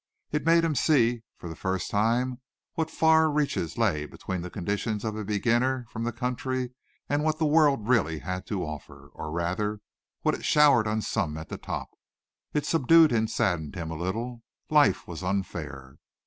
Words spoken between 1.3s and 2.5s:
for the first time